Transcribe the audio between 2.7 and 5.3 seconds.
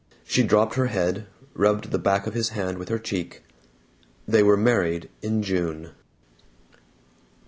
with her cheek. They were married